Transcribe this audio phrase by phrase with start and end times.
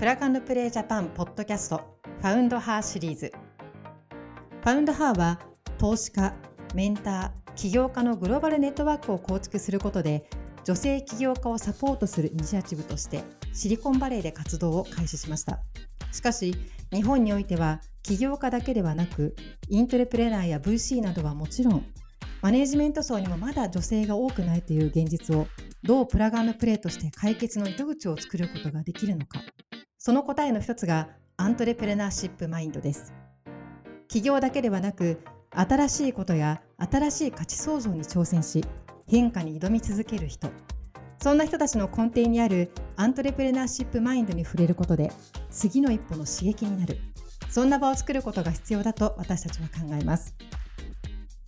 [0.00, 3.30] プラグプレイジャパンポッドキャストファウンドハーシリーズ。
[4.62, 5.38] ファウンドハーは
[5.76, 6.32] 投資家、
[6.74, 10.24] メンター、起業家のグローバルネットワークを構築することで
[10.64, 15.60] 女性起業家をサポートするイニシアチブとしてシリコンバレーで活動を開始しました。
[16.12, 16.54] しかし
[16.90, 19.36] 日本においては起業家だけではなく
[19.68, 21.84] イントレプレナーや VC などはもちろん
[22.40, 25.46] マネジメント層にもまだ女性が多くないという現実を
[25.82, 29.42] どうプラグプレーとして解決の糸口を作ることができるのか。
[30.02, 33.12] その答えの一つがアントレプレナーシップマインドです。
[34.08, 38.64] 起業だけではなく新しいことや新しい価値創造に挑戦し
[39.06, 40.48] 変化に挑み続ける人。
[41.22, 45.12] そんな人たちの根底にあるアントレプレナーシップマインドに触れることで
[45.50, 46.96] 次の一歩の刺激になる。
[47.50, 50.34] そんな場を作ることが必要だと私たちは考えます。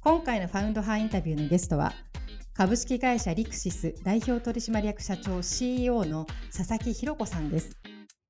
[0.03, 1.95] 今回のファウンドハーインタビューのゲストは
[2.53, 7.79] 株式会社リクシス代表取締役社長 CEO の佐々木弘子さんです。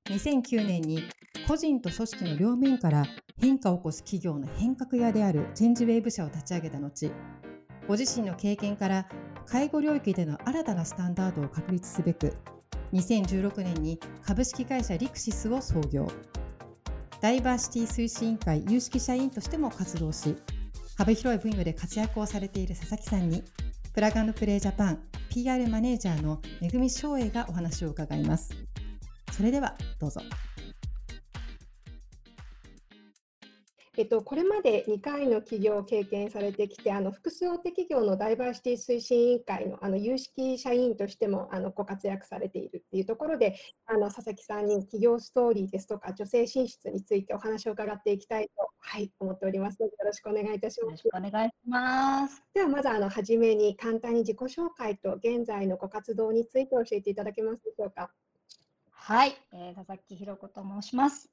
[0.06, 1.04] 2009年に
[1.46, 3.04] 個人と組織の両面から
[3.40, 7.10] 変化を起こす企業の変革屋であるチェンジウェーブ社を立ち上げた後
[7.88, 9.08] ご自身の経験から
[9.46, 12.34] 介護領域での新たなスタンダードを確立すべく
[12.92, 16.06] 2016年に株式会社リクシスを創業。
[17.22, 20.36] ダイバーシティ推進委員会有識者委員としても活動し
[20.98, 23.44] 幅広い分野で活躍をされている佐々木さんに
[23.94, 24.98] プラグプレイジャパン
[25.30, 28.61] PR マネージャーのめぐみ翔英がお話を伺います。
[29.42, 30.20] それではどうぞ
[33.98, 51.04] えっと、これまで2回の起業を経験されてきて、あの複数大手企業のダイバーシティ推進委員会のあの有識社員としてもあのご活躍されているっていうところで、あの佐々木さんに起業ストーリーですとか、女性進出についてお話を伺っていきたいと、はい、思っておりますので、よろしくお願いいたします。
[51.04, 52.42] よろしくお願いします。
[52.54, 58.10] では、まずあの初めに簡単に自己紹介と現在のご活動について教えていただけますでしょうか。
[59.04, 61.28] はい、えー、佐々木ひろ子と申します。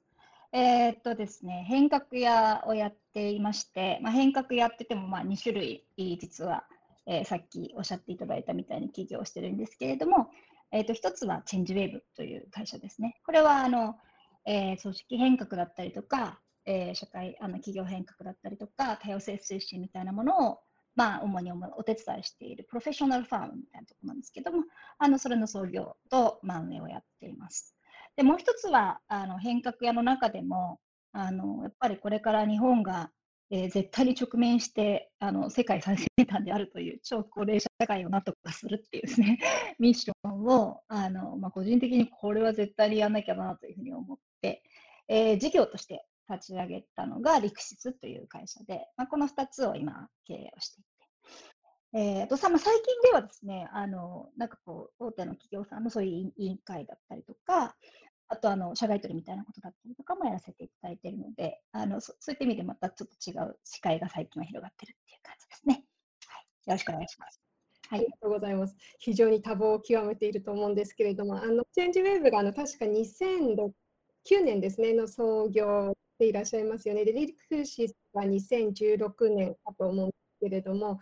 [0.52, 5.84] えー、っとですね、変革屋をやっていまして、まあ、変革やっててもまあ2種類
[6.20, 6.64] 実は、
[7.06, 10.30] えー、さっきおっしゃっていただいたみたいに起業してるんですけれども、
[10.72, 13.20] えー、っと一つはチェンジウェーブという会社ですね。
[13.24, 13.94] これはあの、
[14.46, 20.58] え、組織変革だったりとか、え、社会あの企業変革だったりとか多様性推進みたいなものを
[20.96, 24.64] まあ、主にお手伝いしているプロフェッショナルファームみたいなところなんですけども、
[24.98, 27.74] あのそれの創業と、まあ、運営をやっています。
[28.16, 30.80] で、もう一つは、あの変革屋の中でも、
[31.12, 33.10] あのやっぱりこれから日本が、
[33.50, 39.38] えー、絶対に直面してあの世界最先端であるという超高齢者社会をなんとかするっていうですね
[39.80, 44.62] ミッションをあの、まあ、個人的にこれは絶対にやらなきゃなというふうに思って、
[45.08, 50.90] えー、事業として立ち上げたのがリクシスという会社で、まあ、この2つを今経営をしていて。
[51.92, 57.74] えーとさまあ、最近ではですね、あのなんかこう大手の企業さんのそういう委員会だったりとか、
[58.28, 65.84] あとあの社外取りみたいなことだったりとかもやらせていただいているので、あのそそういった意味でまたちょっと違う視界が最近は広がってるっていう感じですね。
[66.28, 67.40] はい、よろしくお願いします。
[67.88, 68.76] はい、ありがとうございます。
[69.00, 77.04] 非常に多忙を極めていると思うんですけれども、あのチェンジウェーブがあの確か2009年ですねの創業でいらっしゃいますよね。
[77.04, 81.00] で、リクシスは2016年かと思うんですけれども、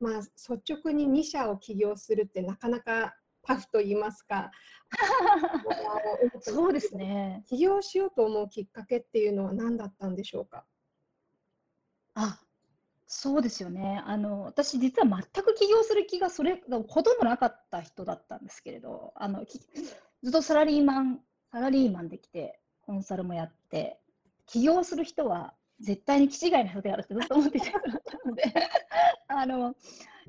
[0.00, 4.50] まあ、率直に2社を起業するってなかなかタフと言いますか
[6.40, 7.42] そうですね。
[7.48, 10.64] 起業しようと思うきっかけっていうのは何だったんでしょうか？
[12.14, 12.40] あ
[13.06, 14.00] そうですよね。
[14.06, 19.58] あの私実は全く起業する気がそれほとんどなかった人だったんですけれどあのず
[20.28, 21.20] っとサラリーマン
[21.50, 24.01] サラリーマンできてコンサルもやって
[24.46, 27.72] 起業する人は絶対に気違いな人であるってずっと思っていた
[28.24, 28.44] ので
[29.28, 29.74] あの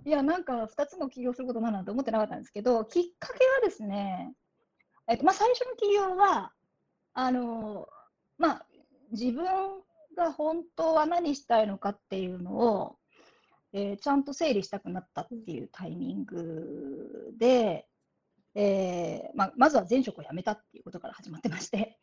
[0.05, 4.33] いや、なんか2つも起業することなんなんて思ってなかったんですけど、きっかけはですね、
[5.07, 6.51] えっとまあ、最初の起業は、
[7.13, 7.87] あの
[8.37, 8.65] まあ、
[9.11, 9.45] 自分
[10.17, 12.97] が本当は何したいのかっていうのを、
[13.71, 17.87] えー、ちゃんと整理したくなったっていうタイミングで、
[18.55, 21.97] えーまあ、まずは前職を辞めたっていうことから始まってまして、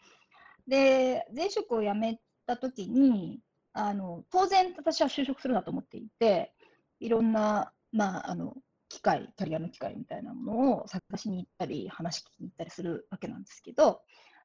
[0.67, 3.41] で前職を辞めた時に
[3.73, 6.53] あの当然私は就職するなと思っていて
[6.99, 8.55] いろんなまあ、あの
[8.89, 14.01] 機械、キャリアの機会みたいなものを探しに行ったり、話聞きに行ったりするわけなんですけど、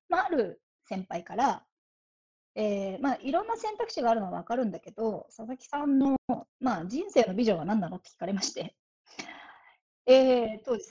[0.10, 1.64] まあ、ある先輩から、
[2.56, 6.18] えーまあ、いろんな選択肢があるのは分かるんだけど、佐々木さんの、
[6.60, 8.76] まあ、人生のビジョンは何なのって聞かれまして、
[10.06, 10.86] えー、当時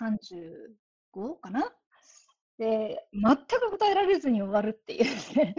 [1.14, 1.72] 35かな
[2.58, 5.04] で、全く答えられずに終わるっていう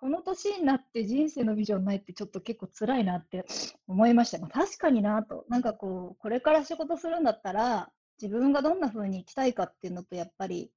[0.00, 3.46] この年になって人生のビジョンないってちょっと結構辛いなって
[3.86, 4.38] 思いました。
[4.38, 5.46] まあ、確かになと。
[5.48, 7.90] なんかこう、これから仕事するんだったら、
[8.20, 10.70] 自分がどんな風に生きたいかっていうのと、やっぱり、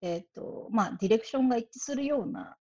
[0.00, 2.56] えっ、と、まあ、ディレクションが一致するような、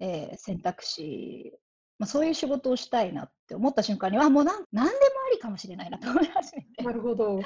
[0.00, 1.52] えー選択肢、
[1.98, 4.96] まあ、そういう仕事をしたいなって思った瞬間に、あ、もうなん何でも
[5.28, 6.82] ありかもしれないなと思い始めて。
[6.82, 7.40] なるほど。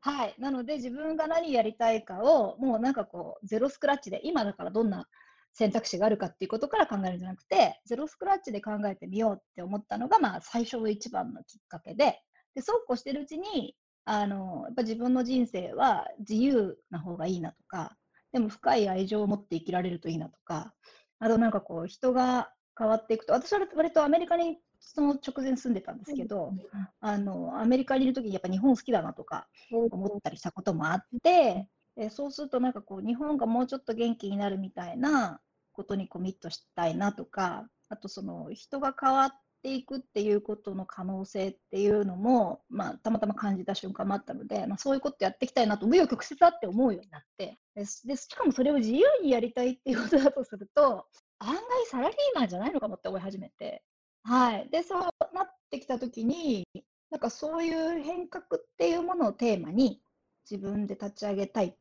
[0.00, 0.34] はい。
[0.38, 5.08] なので、自分が何やりたいかを、もうなんかこう、ゼロスクラッチで、今だからどんな
[5.54, 12.20] 選択肢があるかっていうことから考えるんじゃなくて、ゼロスクラッチで考えてみようって思ったのが、まあ、最初の一番のきっかけで、
[12.54, 13.74] で、そうこうしてるうちに、
[14.04, 17.96] あの、やっぱ自分の人生は自由な方がいいなとか、
[18.32, 20.74] でも深い愛情を持って生きられるといいなとか、
[21.18, 26.52] あとなんかこう、人が変わっていくと、私は割とアメリカにその直前住んでたんですけど、
[27.00, 35.40] あの、アメリカにいるときにやっぱ日本好きだなとか思ったりしたこともあって、でそうするとなんかこう、日本がもうちょっと元気になるみたいな
[35.72, 39.30] ことにコミットしたいなとか、あとその人が変わっ
[39.62, 51.06] ていくっていうことの可能性っていうのも、まあ、たまたま感じた瞬間もあったので、まあ、そういうことやっていきたいなと、紆余曲折あって思うようになってで、でしかもそれを自由にやりたいっていうことだとすると、
[51.38, 53.82] 案外サラリーマンじゃないのかもって思い始めて、
[54.28, 54.68] はい。
[54.70, 55.02] で、そう
[55.34, 56.68] なってきたときに、
[57.10, 60.02] なんかそういう変革っていうものをテーマに
[60.48, 61.76] 自分で立ち上げたいっ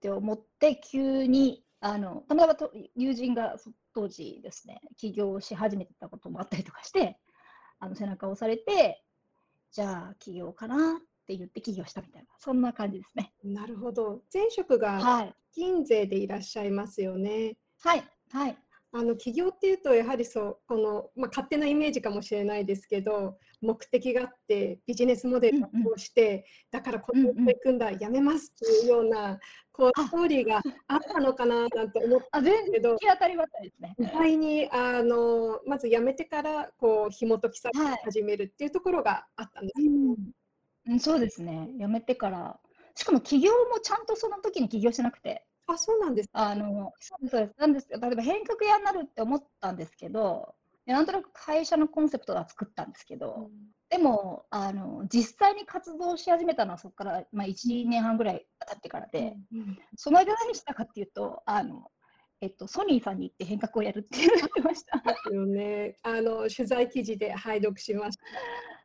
[0.00, 7.18] て思って、急に、あの、たまたまと友人がそ当時ですね、起業し始めてたこともあったりとかして、
[7.78, 9.04] あの背中を押されて、
[9.70, 13.34] じゃあ起業かなって言って起業したみたいな、そんな感じですね。
[13.44, 14.22] なるほど。
[14.32, 15.34] 前職がはい。
[15.52, 17.58] 金税でいらっしゃいますよね。
[17.80, 18.04] はい。
[18.30, 18.58] はい。
[18.92, 29.38] あの起業っていうとやはりそうこの、まあ、勝手なイメージかもしれないですけど目的があってビジネスモデルをうんうんこうして、だからこうんうんれ取り組んだやめますっていうような
[29.70, 33.94] こうあストーリーがあったのかななんて思ったあ、全然けど当たりばったりですね。
[33.98, 39.82] 意外にあのまずやめてからこう紐解きさはい始めるっていうところがあったんです。
[40.86, 41.68] うん、そうですね。
[41.78, 42.58] 辞めてから、
[42.94, 46.28] しかも起業もちゃんとその時に起業してなくて、あそうなんです。
[46.32, 47.54] あの、そうですそうです。
[47.58, 50.54] なんです例えば変革屋になるって思ったんですけど、
[50.86, 53.50] でなんとなく会社のコンセプトは作ったんですけど、
[53.90, 61.90] でも、あの、実際に活動し始めたのはそこから、まあ、1年半ぐらい経ってからで、うんその間何したかっていうと、あの、
[62.40, 64.98] えっと、ソニーさんに行って変革をやるっていうのをやってました。
[64.98, 65.96] ですよね。
[66.02, 68.18] あの取材記事で拝読しまし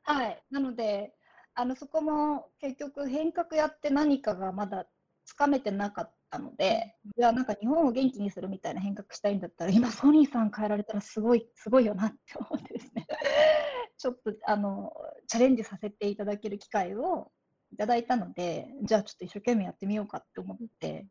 [0.06, 0.14] た。
[0.14, 0.44] はい。
[0.52, 1.14] なので、
[1.54, 4.88] あの、そこも結局変革やって何かがまだ
[5.24, 13.08] つかめてなかったので、じゃあなんか日本を元気にするみたいな変革したいんだったら、今ソニーさん変えられたらすごい、すごいよなって思ってですね。
[13.98, 14.92] ちょっと、あの、
[15.28, 17.32] チャレンジさせていただける機会を
[17.72, 21.08] いただいたので、じゃあちょっと一生懸命やってみようかって思って、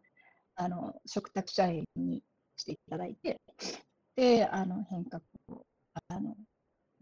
[0.56, 2.22] あの、嘱託社員に
[2.56, 3.40] していただいて、
[4.16, 5.64] で、あの、変革を、
[6.08, 6.36] あの、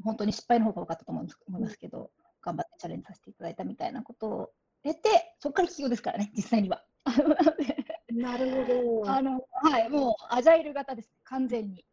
[0.04, 2.10] 本当に失敗の方が多かったと思うんです思いますけど、
[2.40, 4.50] 頑張ってチャレンジさせていただいたみたいなことを
[4.84, 6.84] 得て、そこから起業ですからね、実際には。
[8.14, 9.10] なるほど。
[9.10, 11.84] あのはい、もうアジャイル型です、完全に。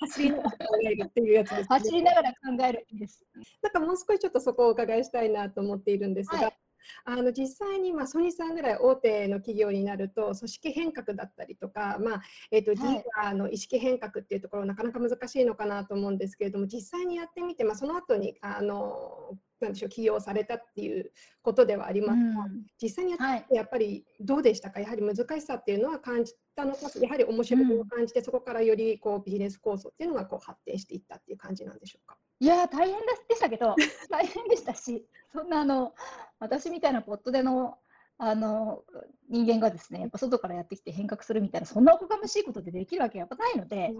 [0.00, 1.66] 走りながら考えるっていうやつです、ね。
[1.68, 2.36] 走りながら考
[2.66, 3.24] えるんです。
[3.62, 6.56] なんかもう少しちょっとそこをお伺いしたいなと思っているんですが、はい
[7.04, 21.10] あの実際にまあソニーさんぐらい大手の企業になると組織変革だったりとか、まあえー、とリはいーダーの意識変革っていうところなかなか難しいのかなと思うんですけれども実際にやってみて、まあ、その後にあのなんでしょう起用されたっていう
[21.42, 22.66] ことではありますが、うん。
[22.80, 24.80] 実際にやってはい、やっぱりどうでしたか？
[24.80, 32.16] やはり難しさっていうのは感じたのかやはり面白みを感じて、そこからよりこうビジネス構想っていうのがこう発展していったっていう感じなんでしょうか？
[32.38, 33.74] いやー、大変でしたけど、
[34.10, 35.94] 大変でしたし、そんなあの
[36.38, 37.78] 私みたいなポットでの
[38.18, 38.82] あの
[39.28, 43.92] 人間がですね、やっぱ外からやってきて変革するみたいな、そんなおこがましいことでできるわけやっぱないので、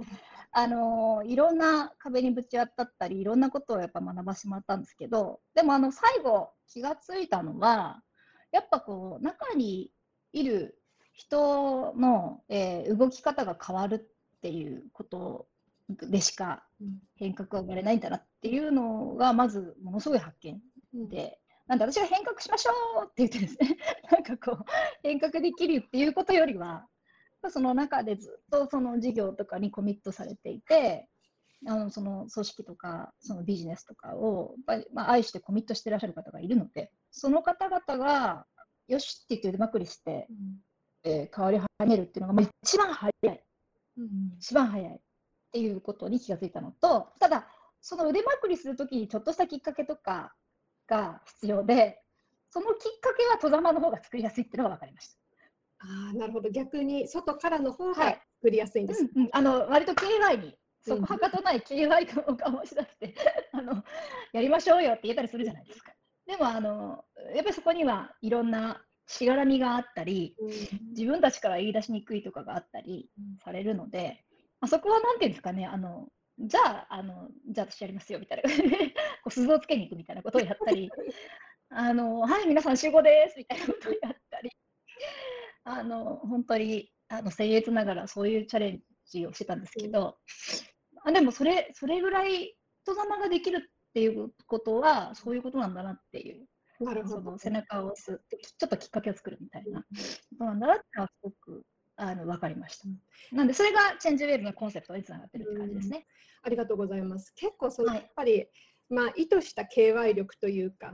[0.52, 8.02] あのいろんな壁にぶち当たったり、いろんなことをやっぱ学ばせてもらったんですけど、でもあの最後、気がついたのは、
[8.52, 9.92] やっぱこう、中に
[10.32, 10.80] いる
[11.12, 15.48] 人の、えー動き方が変わるっていうこと
[15.88, 16.98] でしかうん。
[17.16, 20.60] 変革が生まれないんだなっていうのが、まずものすごい発見
[20.94, 21.08] うん。
[21.08, 23.76] で、なんで私が変革しましょうって言ってですね、
[24.10, 24.64] なんかこう、
[25.02, 26.86] 変革できるっていうことよりは、
[27.50, 31.08] その中でずっとその事業とかにコミットされていて、
[31.66, 38.46] あのその組織とかそのビジネスとかを、やっぱりまあ、愛してコミットしてらっしゃる方がいるので、その方々が、
[38.88, 40.28] よしって言って腕まくりして、
[41.02, 43.44] えー変わり始めるっていうのがまあ一番早い。
[43.96, 45.00] うん一番早いっ
[45.52, 47.48] ていうことに気がついたのと、ただ、
[47.80, 50.34] その腕まくりするときにちょっとしたきっかけとか
[50.86, 52.00] が必要で、
[52.50, 55.18] そのきっかけは戸様の方が作りやすいっていうのが分かりました。
[55.80, 56.50] ああ、なるほど。
[56.50, 59.02] 逆に外からの方はがい作りやすいんです。
[59.02, 63.14] うんうん、あの割と KY に、そうんこはかとない KY 感を醸し出して
[63.52, 63.82] あの、
[64.32, 65.92] やりましょうよって言えたりするじゃないですか。
[66.26, 70.50] でもあの、やっぱりそこにはいろんなしがらみがあったり、うん
[70.96, 74.24] 自分たちから言い出しにくいとかがあったりうんされるので、
[74.60, 78.42] あそこはなんていうんですかね、あのじゃあ、あのじゃあ私やりますよみたいな、
[79.22, 80.90] こう鈴をつけに行くみたいなことをやったり、
[81.70, 84.50] あのはい、皆さん集合ですみたいなことをやったり、
[85.64, 90.18] あの本当にあの僭越ながらそういうチャレンジをしてたんですけど、
[91.04, 96.46] あでもそれそれぐらい人様ができるっていうことは、そういうことなんだなっていう。
[96.80, 97.38] なるほどその。
[97.38, 98.20] 背中を押す
[98.58, 99.86] ちょっときっかけを作るみたいなこ
[100.38, 101.64] となんだなってのはすごく
[101.96, 102.86] あの分かりました。
[103.32, 106.06] なんでそれがチェンジウェーブのコンセプトにつながってるって感じですね。
[106.42, 107.32] ありがとうございます。
[107.34, 108.46] 結構そのはいやっぱり、
[108.88, 110.92] まあ意図した KY 力というか、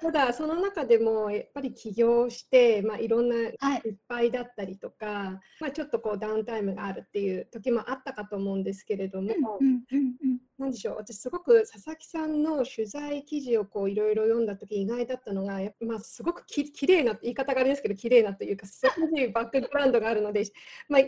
[0.00, 3.82] ただその中でもやっぱり起業して、まあいろんなはい。
[3.84, 20.44] いっぱいだったりとか、まあちょっとこうダウンタイムがあるっていう時もあったかと思うんですけれども、うんうんうんなんでしょう私すごく佐々木さんの取材記事をこういろいろ読んだ時意外だったのがやっぱまあすごくききれいな言い方があれですけど綺麗なというかすごいバックグラウンドがあるので、
[20.90, 21.02] まあ、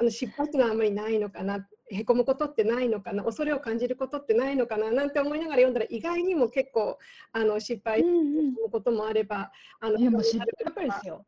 [0.00, 1.58] あの失敗っていうのはあんまりないのかな
[1.94, 3.22] へこむことってないのかな？
[3.22, 4.90] 恐れを感じることってないのかな？
[4.90, 6.98] なんて思いながら読んだら意外にも結構
[7.32, 11.24] あの失敗すうんうんることもあればあのいやもう知っややっぱりですよ。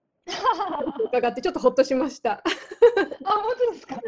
[1.07, 2.33] 伺ってちょっとほっとしました。
[2.33, 2.43] あ
[3.25, 3.95] 本当ですか？
[3.95, 3.99] い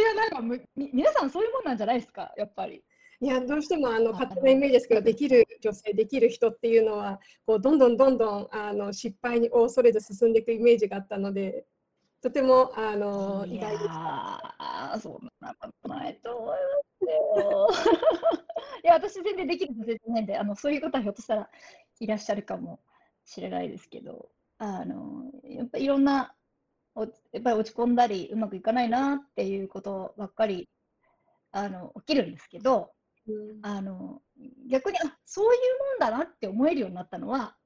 [0.00, 2.32] やなんかむみ皆さんそういうもんなんじゃないですか？
[2.36, 2.82] やっぱり。
[3.20, 11.64] いやどうしてもあのあ勝手なイメージですけどできる女性できる人っていうのはこうどんどんどんどんあの失敗に恐れず進んでいくイメージがあったので
[12.20, 14.98] とてもあのい意外でした。
[15.00, 16.56] そんなことないと思いま
[16.98, 17.68] すよ。
[18.84, 21.50] いや私全然できる女性じゃないんであのそういう方はひょっとしたら
[22.00, 22.80] いらっしゃるかも
[23.24, 26.34] しれないですけどあのやっぱりいろんな
[26.94, 30.68] おやっぱり落ち込んだりうまくいかないなっていうことばっかり
[31.52, 32.92] あの起きるんですけど
[33.26, 34.22] うんあの
[34.68, 35.60] 逆にあそういう
[36.00, 37.56] もんだなって思えるようになったのは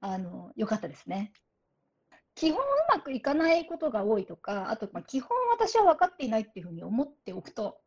[0.00, 1.32] あの良かったですね。
[2.34, 7.78] 基本うまくいかないことが多いとかあとまあ基本私は分かっていないっていうふうに思っておくと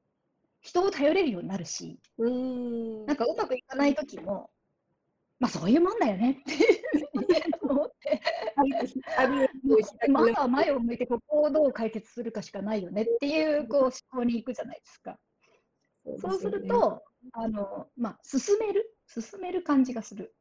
[0.62, 4.50] 人を頼れるようになるしうんなんかうまくいかない時も
[5.40, 6.80] まあそういうもんだよねっていう
[7.14, 7.28] ふうに
[7.62, 8.22] 思って
[10.10, 15.18] ま直ずは前を向いてここをどう解決するかしかないよねっていうこう思考に行くじゃないですか。
[16.20, 17.02] そうすると、
[17.34, 20.36] あの、まあ、進める、進める感じがする。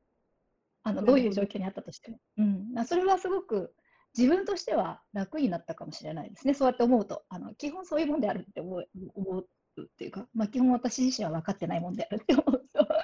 [0.83, 2.19] あの、どどういう状況にあったとしても。
[2.37, 2.73] うん。
[2.75, 3.75] まあそれはすごく
[4.16, 6.54] 自分としては楽になったかもしれないですね。
[6.54, 9.47] そうやって思うと、あの、基本そういうもんであるって思う思う
[9.83, 12.87] っていうか、まあ、基本私自身は分かってないもんであるって思うと。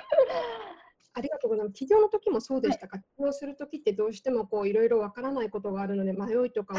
[1.13, 1.75] ありがとうございます。
[1.75, 6.75] 起業の時もそうでしたか、起業する時ってどうしてもこういろいろわからないことがあるので迷いとか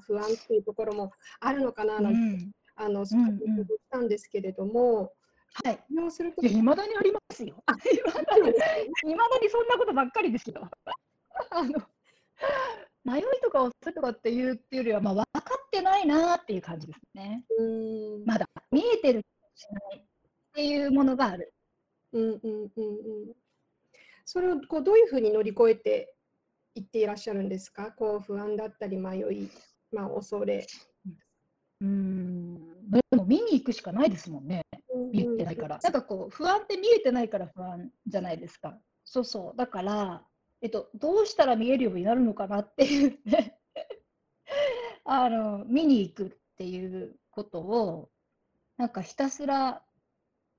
[0.00, 2.52] 不安っていうところもあるのかなうなんて、ん。
[2.74, 5.12] あの、うん少したんですけども、
[5.64, 5.76] はい。
[5.88, 7.62] 起業する時いまだにありますよ。
[7.68, 10.68] いまだに、いま だにそんなことばっかりですよ。
[11.50, 11.70] あの、
[13.04, 17.44] 迷いとか恐れとかっていうっていうよりは、まあ、分かってないなっていう感じですね。
[17.58, 19.22] うーんまだ見えてる
[19.54, 20.04] しれないっ
[20.54, 21.52] ていうものがある。
[22.12, 23.36] うんうんうんうん。
[24.24, 26.14] それをこうどういうふうに乗り越えて
[26.74, 27.92] いっていらっしゃるんですか？
[27.92, 29.50] こう不安だったり迷い、
[29.92, 30.66] まあ、恐れ。
[31.80, 32.54] うーん。
[32.90, 34.62] でも見に行くしかないですもんね。
[35.12, 35.78] 見えてないから。
[35.82, 38.78] なんかこう、不安って見えてないから不安じゃないですか。
[39.04, 39.56] そうそう。
[39.56, 40.27] だから、
[40.60, 43.58] えっと、どうしたら見えるようになるのかなっていうね。
[45.04, 48.10] あの、見に行くっていうことを、
[48.76, 49.84] なんかひたすら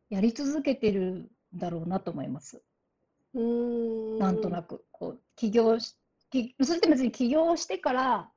[0.10, 2.64] やり続けてるんだろうなと思います。
[3.34, 4.20] うーん。
[4.20, 5.98] なんとなく、こう、起業し、
[6.30, 8.32] きそれって別に起業してから、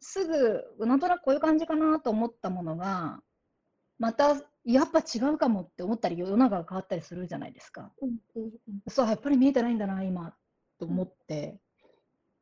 [0.00, 3.22] すぐ、なんとなくこういう感じかなと思ったものが、
[3.98, 7.92] また、やっぱ違うかもって思ったり、世の中が変わったりするじゃないですか。
[8.00, 8.82] うんうんうん。
[8.88, 10.34] そう、やっぱり見えてないんだな、今、
[10.78, 11.60] と思って、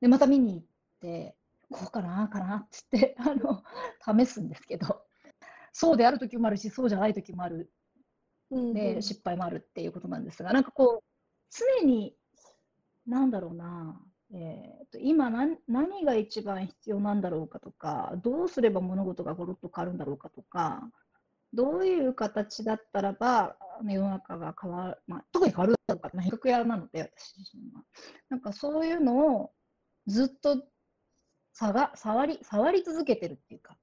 [0.01, 0.67] で、また見に行っ
[1.01, 1.37] て、
[1.71, 3.63] こうかな、かなって言って、 あの、
[4.25, 5.07] 試すんですけど、
[5.73, 7.73] そうである時もあるし、そうじゃない時もある。
[8.51, 9.03] うんで、うん。
[9.03, 11.05] 失敗もあるっていうことなんですが、なんかこう、
[11.51, 12.17] 常に、
[13.07, 14.01] なんだろうな、
[14.33, 20.91] えーと今何、何が一番必要なんだろうかとか、どうすれば物事がゴロッと変わるんだろうかとか、
[21.53, 27.83] どういう形だったらば世の中が変わる、まあ、特に変わるだろうか、まあ、比較屋なので、私自身は。
[28.29, 29.51] なんかそういうのを
[30.07, 30.63] ずっと
[31.53, 33.77] さが触り触り続けてるっていうか、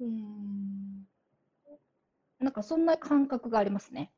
[0.00, 1.06] うん
[2.38, 4.12] なんかそんな感覚がありますね。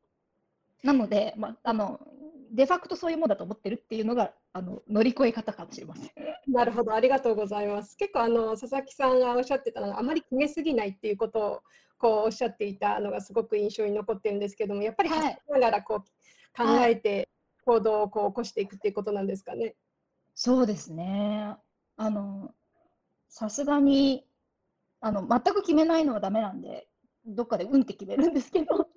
[0.84, 2.00] なので、まあ、あの
[2.52, 6.10] デファクトそういうものだと思ってるっていうのがあの乗り越え方かもしれません。
[6.46, 7.96] なるほど、ありがとうございます。
[7.96, 11.62] 結構あの佐々木さんがおっしゃってたのがあまり決めすぎないっていうことを
[11.98, 15.98] こうおっしゃっていたのがすごく印象に残ってるんですけども、やっぱりはい走りながらこう
[16.56, 17.28] 考えて
[17.64, 19.74] 行動をこう起こしていくっていうことなんですかね。
[20.34, 21.56] そうですね。
[21.96, 22.50] あの、
[23.28, 24.26] さすがに、
[25.00, 26.88] あの、全く決めないのはダメなんで、
[27.24, 28.88] どっかでうんって決めるんですけど、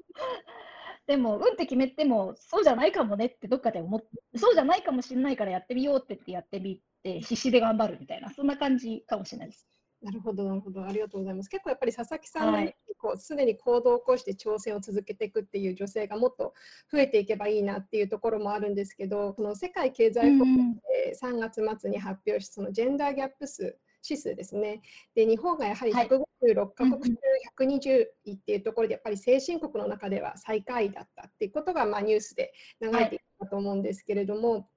[1.07, 9.67] でも、うんって決めても、そうじゃないかもねってどっかで思ってそうじゃないかもしれないからやってみようって言ってやってみて、必死で頑張るみたいな、そんな感じかもしれないです。
[10.01, 10.85] なるほど、なるほど。
[10.85, 11.49] ありがとうございます。
[11.49, 12.75] 結構やっぱり佐々木さんの、はい。
[12.99, 16.53] こうすでに行動を起こして挑戦を続けていくっていう女性がもっと
[16.91, 20.75] 増えていけばいいなっていうところもあるんですけど、この世界経済フォーラム。
[21.05, 23.77] で3月末に発表したそのジェンダーギャップ数
[24.09, 24.81] 指数ですね。
[25.15, 26.07] で、日本がやはりはい。
[26.07, 27.19] 156カうん国中
[27.59, 27.67] うん。
[27.67, 33.03] 120位っていうところで、やっぱり先進国の中では最下位だったっていうことが、まあ、ニュースで流はい。
[33.05, 34.69] れていたと思うんですけれども、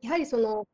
[0.00, 0.66] やはりその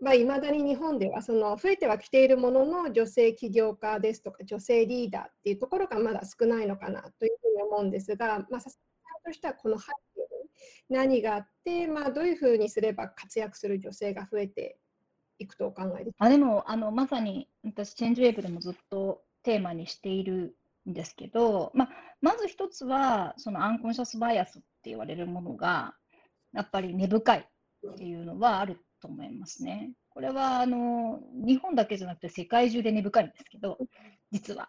[0.00, 8.80] まあ、未だに日本ではその増えてはきているものの女性起業家ですとか女性リーダーっていうところがまだ少ないのかなというふうに思うんですが、まあ、さす
[9.24, 14.78] がとしてはこの背景に何があって、まあ、どういうふうにすれば活躍する女性が増えて
[15.40, 16.26] いくとお考えですか？
[16.26, 20.54] あ、でも、あの、まさに私、チェンジウェーブでもずっとテーマにしている
[20.88, 21.88] んですけど、まあ、
[22.20, 25.94] まず一つは、そのアンコンシャスバイアスって言われるものが、
[26.52, 29.92] やっぱり根深いっていうのはあると思いますね。
[30.10, 33.78] これは、あの、日本だけじゃなくて世界中で根深いんですけど、
[34.30, 34.68] 実は。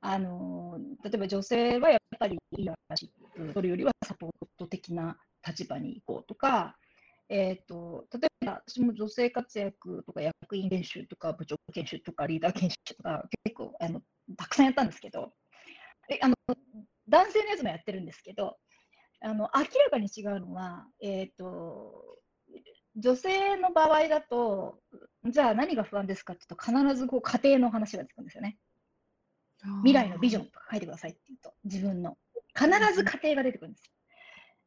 [0.00, 6.76] あの、例えば女性はやっぱりリーダーシップ取るよりはサポート的な立場に行こうとか、
[7.28, 14.00] えっと、例えば私も女性活躍とか役員研修とか部長研修とかリーダー研修とか結構あの
[14.36, 15.32] たくさんやったんですけど、
[16.08, 16.34] であの
[17.08, 18.56] 男性のやつもやってるんですけど、
[19.20, 22.18] あの明らかに違うのは、えっと、
[22.96, 24.78] 女性の場合だと、
[25.28, 28.58] じゃあ何が不安ですかって言うと、必ずこう家庭の話が出てくるんですよね。
[29.82, 32.16] 未来のビジョンとか書いてくださいって言うと、自分の。
[32.54, 33.90] 必ず家庭が出てくるんですよ。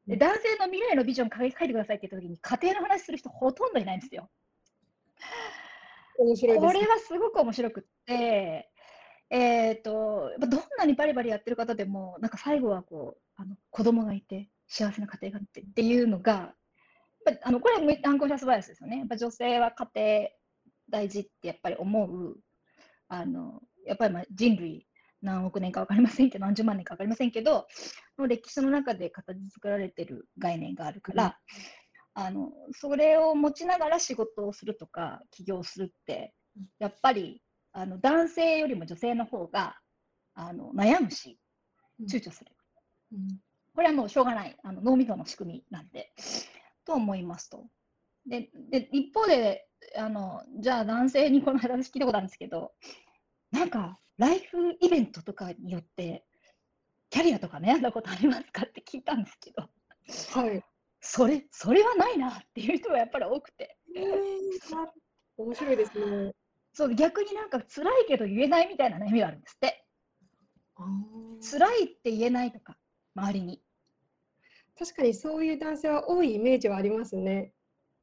[0.09, 4.27] で男性の未来のビジョン書いてくださいって言った時に、家庭の話する人ほとんどいないんですよ。
[6.17, 6.57] 面白い。
[6.57, 8.71] これはすごく面白くって、
[9.29, 16.55] えっと、どんなにバリバリやってる方でも、なんか最後はこう、あの子供がいて、幸せな家庭があってっていうのが、
[17.43, 18.97] あのこれはアンコンシャスバイアスですよね。
[18.97, 20.29] やっぱ女性は家庭
[20.89, 22.38] 大事ってやっぱり思う、
[23.10, 24.88] あのやっぱりまあ人類
[25.21, 27.67] 何億年か分かりませんけど、何十万年か分かりませんけど、
[28.17, 31.38] の歴史の中で形作られてる概念があるから、
[32.13, 36.34] あのそれを持ちながら仕事をするとか起業するって
[36.79, 39.77] やっぱりあの男性よりも女性の方が
[40.34, 41.39] あの悩むし
[42.10, 42.51] 躊躇する、
[43.75, 46.12] これはもうしょうがないあの脳みその仕組みなんで
[46.86, 47.65] と思いますと。
[48.25, 52.73] でで一方であのじゃあ男性にこの間私聞いたことあるんですけど
[53.51, 56.25] なんかライフイベントとかによって
[57.10, 59.63] キャリアとか悩んだことありますかって聞いたんですけど、
[60.39, 60.63] はい。
[61.01, 63.77] それ、それはないなっていう人がやっぱり多くて。
[63.95, 64.08] えー、
[65.38, 66.34] 面白いですね。
[66.73, 69.86] そう、逆になんか辛いけど言えないみたいな悩みがあるんですって。
[71.41, 72.77] 辛いって言えないとか、
[73.15, 73.62] 周りに。
[74.77, 77.53] 確かにそういう男性は多いイメージはありますね。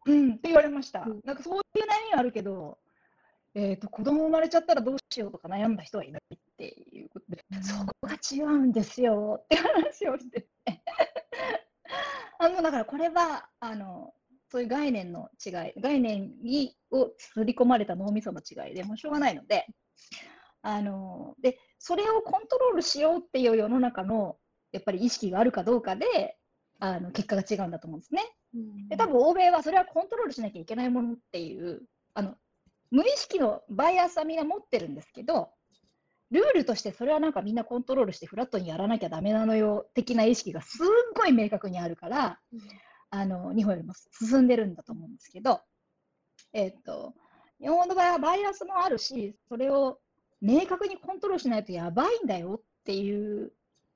[0.06, 1.04] うん、って言われました。
[1.06, 2.78] うん、なんかそういう悩みはあるけど、
[3.56, 10.48] えっ、ー、と、子供生まれちゃったらどうしようとか悩んだ人はいないっていうことで、うん、そこが違うんですよって話をしてて。
[12.38, 14.12] あのだからこれはあの
[14.50, 19.66] そういう概念の違い、概念にを刷り込まれた脳みその違いでもうしょうがないので、
[20.60, 24.36] あのでそれをコントロールしようっていう世の中の
[24.72, 26.36] やっぱり意識があるかどうかで
[26.78, 28.22] あの結果が違うんだと思うんですね。
[28.90, 32.36] で多分欧米はそれはコントロールしなきゃいけないものっていうあの
[32.96, 35.50] 無意識のバイアスはみんな持ってるんですけど
[36.30, 42.40] ルールとしてそれはなんかみんなコントロールしてフラットにやらなきゃダメなのよ的な意識がすっごい明確にあるから、
[43.10, 45.60] あの日本よりも進んでるんだと思うんですけど、
[46.54, 47.12] えっ、と
[47.60, 49.98] 日本の場合はバイアスもあるしそれを
[50.40, 53.52] 明確にコントロールしないとやばいんだよっていう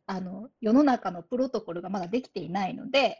[0.07, 3.17] あの世の中のプロトコルがまだできていないので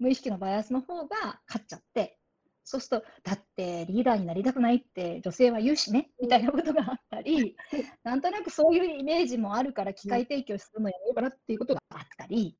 [0.00, 2.18] 無意識のバイアスの方が勝っちゃって
[2.64, 7.56] そうすると、だってリーダーになりたくないって女性は言うしね、みたいなことがあったり、
[8.04, 12.56] なんとなくそういうイメージもあるから機械提供するのやめようかなっていうことがあったり、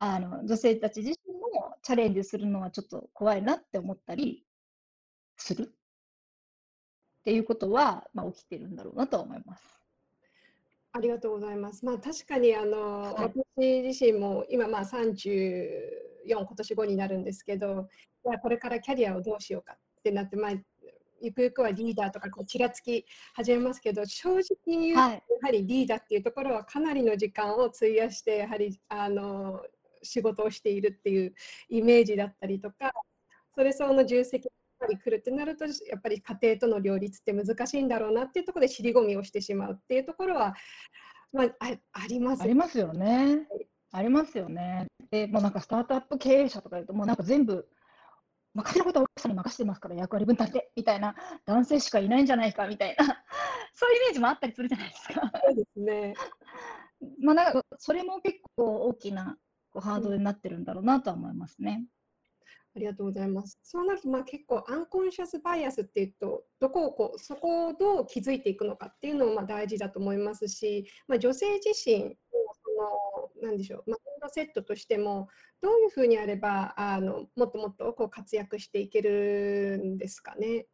[0.00, 4.44] あの女性たち自身もチャレンジするのはちょっと怖いなって思ったり
[5.36, 9.78] するっていうことは、まあ、起きてるんだろうなと思います。
[10.92, 11.84] ありがとうございます。
[11.84, 15.18] まあ確かにあの、はい、私自身も今まあ34
[16.26, 17.88] 今年後になるんですけど、
[18.28, 20.52] じゃあこれからキャリアをどうしようかってなって、まあ、
[21.20, 25.06] ゆくゆくはリーダーとかこうちらつき始めますけど正直に言うと、や
[25.42, 29.60] はりリーダーっていうところはかなりの時間を費やしてやはりあの
[30.02, 31.34] 仕事をしているっていう
[31.70, 32.92] イメージだったりとか
[33.54, 40.54] それ相応の重責ぱり来るってなると、やっぱり家庭との両立って難しいんだろうなっていうところで尻込みをしてしまうっていうところは、
[41.32, 43.46] まあ、あありますありますよね。
[43.90, 44.86] ありますよね。
[45.10, 47.66] で、もうなんかスタートアップ経営者とか言うと、もうなんか全部、
[48.58, 51.14] 任せることは奥さんに任せてますから、役割分担でみたいな、
[51.46, 53.04] 男性しかいないんじゃないかみたいな、
[53.74, 55.32] そういうイメージもあったりするじゃないですか。
[55.46, 56.14] そうですね。
[57.20, 59.38] まあ、なんかそれも結構大きな
[59.70, 61.86] こうハードルになってるんだろうなとは思いますね。
[62.74, 63.58] ありがとうございます。
[63.62, 72.16] そうなると、まあ、結構アンコンシャスバイアスっていうと、どこをこうそこをどう気づいていくのかっていうのもまあ大事だと思いますし、まあ、女性自身
[73.42, 75.28] なんでしょう、まあ、セットとしても
[75.60, 80.66] どういうふうにやればあのもっともっとこう活躍していけるんですかね。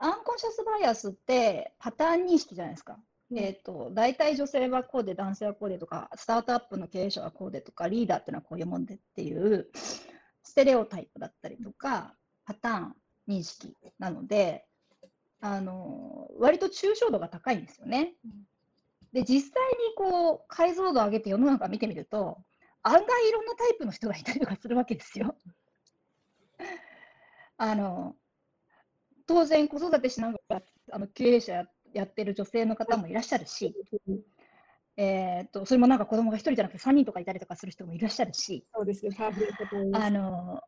[0.00, 2.98] アンコンシャスバイアスってパターン認識じゃないですか。
[3.34, 9.68] えっ、と、大体女性はこうで、男性はこうでとか、スタートアップの経営者はこうでとか、リーダーっていうのはこういうもんでっていう、
[10.42, 12.14] ステレオタイプだったりとか、
[12.46, 12.96] パターン
[13.28, 14.64] 認識なので、
[15.40, 18.14] あの割と抽象度が高いんですよね。
[19.12, 22.38] で、実際にこう解像度を上げて世の中見てみると、
[22.82, 25.36] 案外いろんなタイプの人がいたりとかするわけですよ。
[27.56, 28.16] あの
[29.26, 33.74] 当然、子育てしながらあの経営者やってる女性の方もいらっしゃるし、
[34.96, 39.16] えーと、それもなんか子供が1人じゃなくて3人とかいたりとかする人もいらっしゃるし、そうですね、
[39.92, 40.60] あの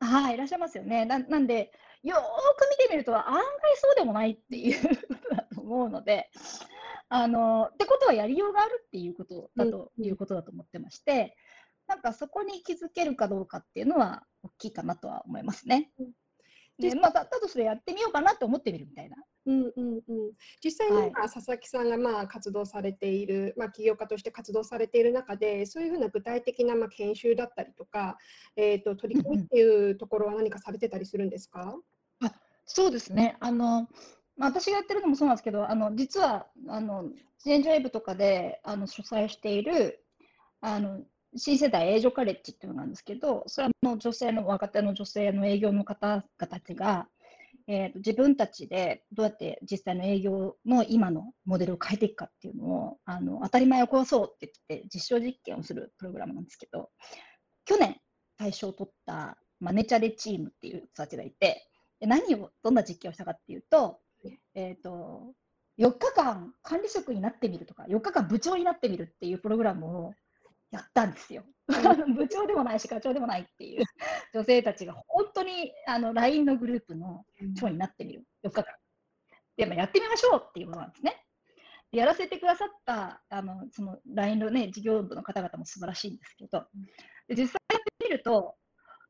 [0.00, 1.04] はい、いらっしゃいますよね。
[1.04, 1.70] ななんで、
[2.02, 3.42] よーく見てみると、案外
[3.76, 6.28] そうでもないっていうことだと思うので、
[7.14, 11.36] あのってことはやりようがあるっていうことだということだと思ってまして、
[11.86, 15.90] なんかそこに気づけるかどうかっていうのは大きいかなとは思いますね。
[16.78, 19.16] で、まあ、だとそれやってみようかなと思ってみるみたいな。
[19.44, 20.02] うんうんうん、
[20.64, 28.16] 実際に今、佐々木さんがまあ活動されている、まあ、起業家として活動されている中で、そういうふうな具体的なまあ研修だったりとか、
[28.56, 31.76] えー、と取り組みっていうところは何かされてたりするんですか、
[32.22, 32.32] あ
[32.64, 33.36] そうですね。
[33.40, 33.88] あの
[34.36, 37.04] まあ、私がやってるのもそうなんですけど、あの実はあの
[37.44, 40.04] ジェンジャイブとかであの主催している
[40.60, 41.00] あの
[41.36, 47.08] 新世代営業カレッジっていうのがあるんですけど、それはの女性の若手の女性の営業の方々たちが、
[47.68, 56.90] えーと、自分たちでどうやって実際の営業の今のモデルを変えていくかっていうのをあの当たり前を壊そうって言って実証実験をするプログラムなんですけど
[57.64, 57.96] 去年
[58.36, 61.68] 大賞を取ったマネチャレチームっていう人たちがいて
[62.00, 64.00] 何をどんな実験をしたかっていうと,、
[64.54, 65.34] えーと、
[65.78, 70.14] 4日間管理職になってみるとか4日間部長になってみるっていうプログラムを
[70.70, 71.44] やったんですよ。
[72.16, 73.84] 部長でもないし課長でもないっていう
[74.34, 78.64] 女性たちが本当にあの LINE のグループの長になってみる、4日間。
[79.56, 81.24] で、もやってみましょうっていうことなんですね。
[81.92, 86.66] やらせてくださったあのその LINE の、ね、事業部の方々も素晴らしいんですけど、
[87.28, 88.56] で実際やってみると、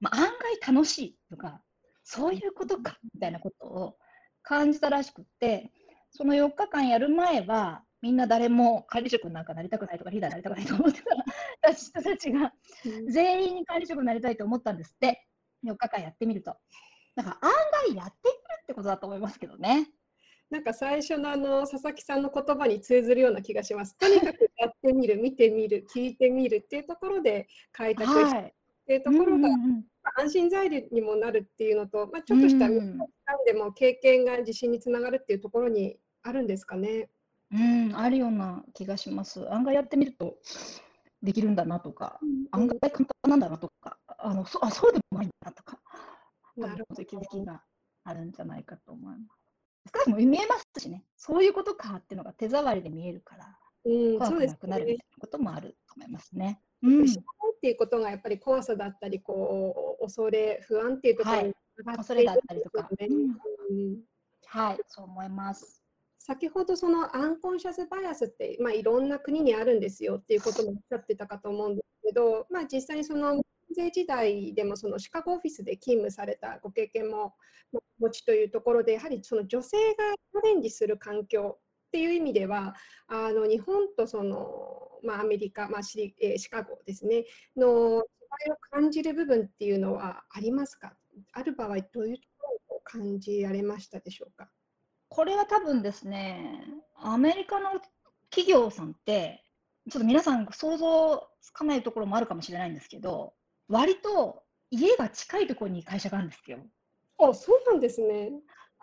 [0.00, 1.62] まあ、案外楽しいとか、
[2.02, 3.96] そういうことかみたいなことを
[4.42, 5.70] 感じたらしくって、
[6.10, 11.02] その4日間やる前は、みんな誰も管理職なんかなりたくないとかリーダーになりたくないと思って
[11.60, 12.52] た人たちが
[13.08, 15.26] 全員に管理職になりたいと思ったんですって、
[15.64, 16.56] 4日間やってみると。
[17.14, 17.52] だから案
[17.88, 19.88] 外やってみるってことだと思いますけどね。
[20.50, 23.96] なんか最初のあの佐々木さんの言葉に通ずるような気がします。
[23.96, 29.48] とにかくやってみる、見てみる、聞いてみるっていうところで開拓してっていうところが
[30.16, 37.08] 安心材料にもなるっていうのと、まあ、ちょっとしたでも経験が自信につながるっていうところにあるんですかね。
[37.52, 39.46] うん、あるような気がします。
[39.52, 40.36] 案外やってみると
[41.22, 42.18] できるんだなとか、
[42.50, 42.92] 案外簡
[43.22, 45.78] 単なんだなとか、あのそあそうでもないんだなとか、
[46.56, 47.62] なるほど気づきが
[48.04, 49.42] あるんじゃないかと思います。
[49.94, 56.60] 少しも見えますしね、そういうことかっていうのが手触りで見えるから、うん、怖くなくなるみたいなこともあると思いますね。
[56.82, 64.00] うん、知らないっていうことがやっぱり怖さだったり、こう恐れ、不安っていうところに、はい、恐れだったりとか、うん、
[64.46, 65.82] はい、そう思います。
[66.18, 73.42] 先ほどそのアンコンシャスバイアスって、まあ、いろんな国にあるんですよっていうこともおっしゃってたかと思うんですけど、まあ、実際にその
[73.74, 77.34] 税時代でもそのシカゴオフィスで勤務されたご経験も
[77.72, 81.58] お持ちというところでやはりその女性がチャレンジする環境
[81.92, 82.74] っていう意味では
[83.06, 87.24] あの日本とその、まあ、アメリカ、まあシえシカゴですね
[87.54, 88.02] の違いを
[88.70, 90.94] 感じる部分っていうのはありますか？
[91.34, 94.48] ある場合どういうところを感じられましたでしょうか？
[95.10, 96.64] これは多分ですね、
[96.96, 97.72] アメリカの
[98.30, 99.44] 企業さんって、
[99.90, 103.34] ちょっと皆さん想像つかないところもあるかもしれないんですけど、
[103.68, 106.56] 割と家が近いところに会社があるんですよ。
[107.18, 108.30] あ、そうなんですね。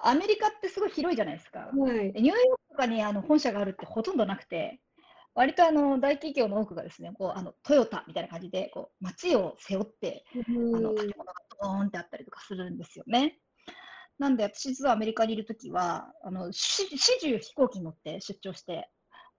[0.04, 1.60] アメリカってすごい広いじゃないですか。
[1.60, 4.80] はい、ニューヨークとかにあの本社があるってほとんどなくて、
[5.36, 10.40] 割とあの大企業の多くがですね、こうあのトヨタみたいな感じでこう街を背負って、あ
[10.80, 13.40] の建物がドーンってあったりとかするんですよね。
[14.18, 18.90] なんで、私実はアメリカにいるときは、あの、し始終飛行機に乗って出張して、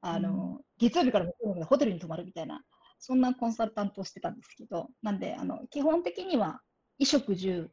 [0.01, 2.63] あの、月曜日から木曜日までホテルに泊まるみたいな、
[2.99, 6.63] そんなコンサルタントをしてたんですけど、なんで、あの、基本的には、
[6.99, 7.71] 衣食住、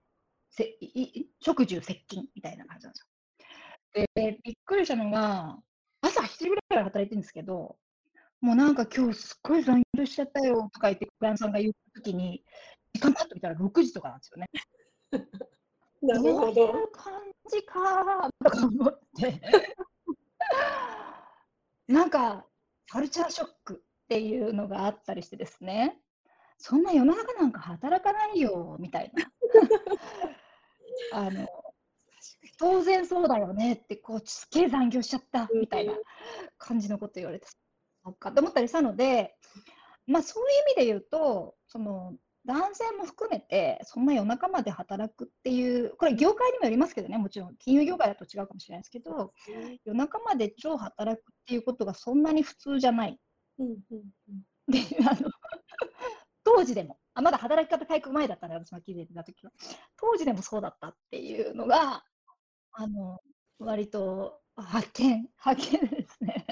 [0.49, 3.07] せいい食住接近みたいな感じなんですよ。
[4.15, 5.57] で、びっくりしたのが、
[6.01, 7.77] 朝7時ぐらいから働いてるんですけど、
[8.41, 12.43] もうなんか今日すっごい残業しちゃったよとか言って、クラントさんが言ったときに、
[12.93, 14.47] 時間パッと見たら6時とかなんですよね。
[16.01, 16.83] なるほどういど。
[16.83, 17.13] う感
[17.49, 19.41] じかとか思って。
[21.87, 22.45] なんか、
[22.89, 25.99] カルチャーショックっていうのがあったりしてですね、
[26.59, 29.31] そんな世の中なんか働かないよみたいな。
[31.13, 31.47] あの
[32.59, 35.93] 当然そうだよねって、こう、すっげえ残業しちゃったみたいな
[36.57, 37.47] 感じのこと言われて、
[38.03, 39.35] そっかと思ったりしたので、
[40.07, 49.33] まあそういう意味で言うと、その男性も含めて、そんな夜中まで働くっていう、これ業界にもよりますけどね、もちろん金融業界だと違うかもしれないですけど、
[49.83, 53.19] 夜中まで超働くっていうことがそんなに普通じゃない。
[53.59, 53.77] うんうん
[54.29, 54.71] うん。
[54.71, 55.29] で、あの、
[56.45, 59.51] 当時でも、あまだ働き方改革前だったね、私が気づいてた時は。
[59.99, 62.03] 当時でもそうだったっていうのが、
[62.73, 63.19] あの、
[63.57, 66.45] 割と発見、発見ですね。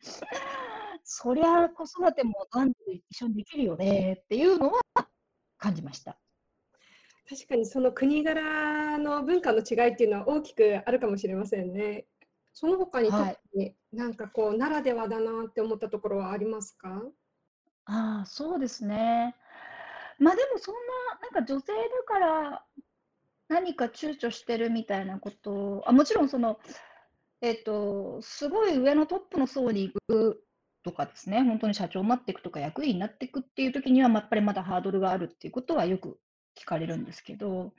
[1.04, 4.80] そりゃ子育ても男女で一緒にできるよねっていうのは
[5.58, 6.18] 感じました。
[7.28, 12.08] 確かにその国柄の文化の違いっていうのは大きくあるかもしれませんね。
[12.52, 13.38] その他に特
[13.92, 17.00] なんかこうならではだなって思ったところはありますか？
[17.84, 19.36] ああ、そうですね。
[20.18, 20.80] まあでもそんな、
[21.20, 22.64] なんか女性だから
[23.48, 26.58] 何か躊躇してるみたいなことあ、もちろんその、
[27.40, 30.44] えっと、すごい上のトップの層に行く
[30.84, 36.18] とかですね、本当に社長になっていくとか役員になっていくっていう時には、やっぱりまだハードルがあるっていうことはよく
[36.58, 37.72] 聞かれるんですけど、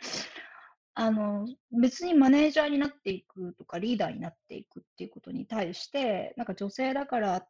[0.94, 7.48] あの、別にマネージャーになっていくとかリーダーになっていくっていうことに対して、なんか女性だからっ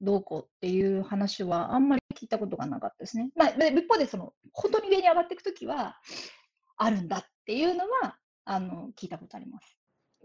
[0.00, 3.30] どうこうっていう話はあんまり聞いたことがなかったですね。
[3.36, 5.96] まあ、で一方でその、本当に上に上がっていくときは
[6.76, 9.76] あるんだっていうのは、あの、聞いたことあります。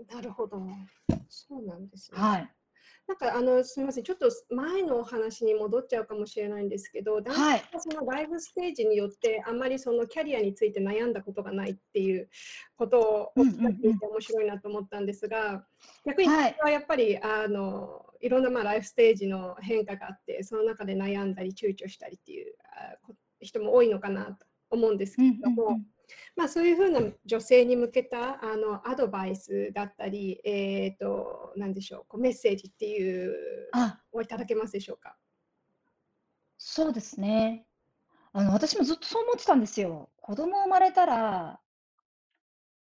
[0.09, 0.61] なるほど。
[1.29, 2.19] そうなんですね。
[2.19, 2.55] はい。
[3.07, 12.29] なんかあのすみません、ちょっと前のお話に戻っちゃうかもしれないんですけど、男性はそのライフステージによってあんまりそのキャリアについて悩んだことがないっていう
[12.75, 15.67] ことをおうんうんうん聞きして面白いなと思ったんですが、
[16.03, 16.55] 逆にはい。
[16.59, 22.55] 私はやっぱりあのいろんなまあライフステージの変化があって、その中で悩んだり躊躇したりっていう
[23.39, 25.85] 人も多いのかなと思うんですけうんれども、うんうん。
[26.35, 33.33] まあ、そういうふうな女性に向けたあのアドバイスだったり、えー、となんでしょうこうメッセージっていう
[34.11, 35.17] をいただけますでしょうか？
[36.57, 37.67] そうですね。
[38.33, 40.09] あの、私もずっとそう思ってたんですよ。
[40.21, 41.59] 子供生まれたら、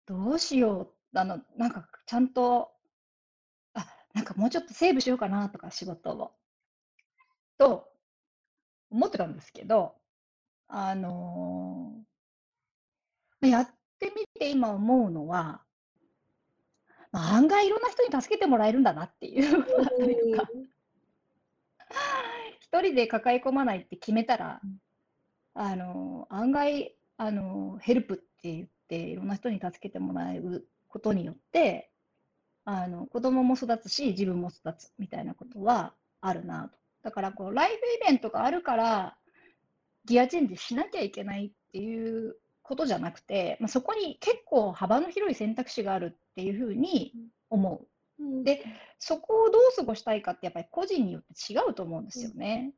[0.06, 1.20] どうしよう。
[1.20, 2.72] あの、なんかちゃんと、
[3.74, 6.32] あ、なんかもうちょっとセーブしようかなとか仕事を。
[7.58, 7.90] と
[8.90, 9.96] 思ってたんですけど、
[10.68, 11.91] あのま
[13.48, 15.62] やってみて今思うのは、
[17.12, 19.64] まあ、案外いろんな人に助けてもらえるんだなっていう、
[19.98, 20.50] というか、
[22.60, 24.62] 一人で抱え込まないって決めたら、
[25.54, 31.92] あの、案外、あの、ヘルプって言って、いろんな人に助けてもらえることによって、
[32.64, 36.78] あの、子供も育つし、自分も育つみたいなことはあるなと。
[37.02, 39.18] だから、こう、ライフイベントがあるから、
[40.06, 47.14] ギアチェンジしなきゃいけないっていうことじゃなくて、まあ、そこに結構幅の広い選択肢があるっていうふうに
[47.50, 47.88] 思う。
[48.24, 48.64] うんで、
[49.00, 52.74] そこをどう過ごしたいかってやっぱり個人によって違うと思うんですよね。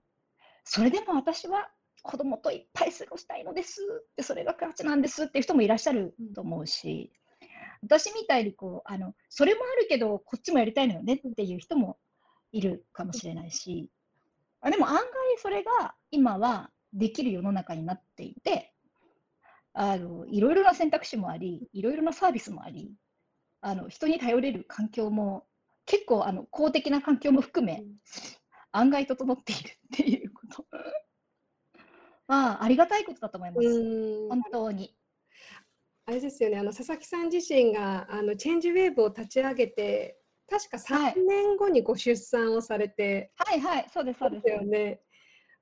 [0.64, 1.70] それでも私は
[2.02, 7.12] 子供といっぱい過ごしたいのですって、それが価値なんですっていう人もいらっしゃると思うし、
[7.82, 11.98] 私みたいにこう、あの、それもあるけど、こっちもやりたいのよねっていう人も
[12.52, 13.90] いるかもしれないし、
[14.62, 15.04] あでも案外
[15.38, 18.73] それが今はできる世の中になっていて、
[19.74, 22.94] あの、いろいろな選択肢もあり、いろいろなサービスもあり、
[23.62, 25.48] あの、人に頼れる環境も、
[25.86, 27.84] 結構、あの、公的な環境も含め、
[28.72, 30.66] 案外整っているっていうこと
[32.28, 33.68] は、ありがたいことだと思います。
[33.68, 34.96] うん本当に。
[36.06, 44.48] あれですよね、あの佐々木さん自身があのチェンジウェーブを立ち上げて、確かはい3年後にご出産をされて、はいはい、そうです、そうです。
[44.50, 45.02] よね。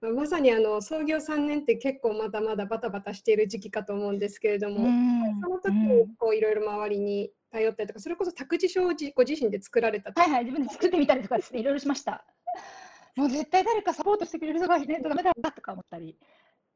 [0.01, 12.25] まさにあの創業3年って結構まだまだバタバタしている時期かと思うんですけれどうも、んその時うんにこういろいろ周りに頼ったりとか、それこそ託児所をじご自身で作られたとはいはい、自分で作ってみたりとかですね、いろいろしました。
[13.15, 16.17] もう絶対誰かサポートしてくれる人がいないとダメだなとか思ったり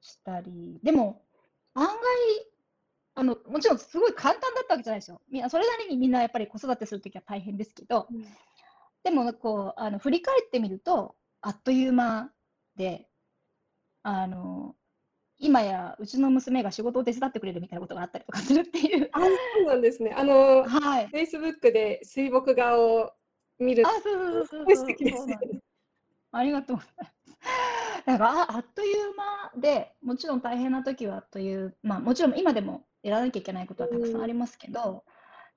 [0.02, 1.24] したり、でも
[1.74, 1.96] 案外
[3.16, 5.22] あの、もちろんすごい簡単だったわけじゃないですよ。
[5.30, 8.26] みんなそれなりにみんなやっぱり子育てするときは大変ですけど、うん
[9.06, 12.32] でもこう、あの、振り返ってみると、あっという間
[12.76, 13.08] で、
[14.08, 14.76] あの、
[15.40, 19.10] 今やうちの娘が仕事を手伝ってくれるみたいなことがあったりとかするっていう。
[19.12, 19.28] あ、そ
[19.64, 20.14] うなんですね。
[20.16, 21.08] あの、はい。
[21.08, 23.12] Facebook で水墨画を
[23.58, 25.40] 見るあ、そうそうそうそう素敵ですね。
[26.32, 27.16] ありがとうございます。
[28.06, 35.04] だから、ああっという間で、もちろん大変な時はという、まあ、もちろん今でもやらなきゃいけないことはたくさんありますけど、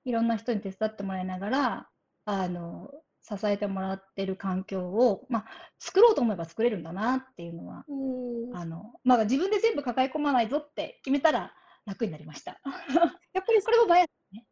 [0.05, 1.89] いろんな人に手伝ってもらいながら、
[2.25, 5.45] あの、支えてもらってる環境を、まあ、
[5.77, 11.53] 作ろうと思えば作れるんだなっていうのは、うんあの、まあ、自分で全部抱え込まないぞって決めたら
[11.85, 12.59] 楽になりました。
[13.33, 14.45] やっぱりこれもバイアスね。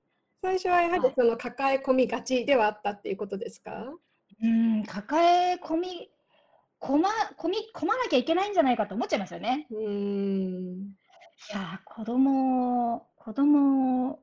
[0.44, 3.92] 最初はやはりはいその抱え込みがちではあったっていうことですか？
[4.42, 6.12] うん、抱え込み、
[6.78, 9.66] こま、込み、込まなきゃいけないんじゃないかと思っちゃいますよね。
[9.72, 10.80] うーん。
[10.82, 14.20] いやー、子供、子供を、